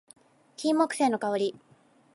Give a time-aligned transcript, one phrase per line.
[0.57, 1.55] 金木犀の香り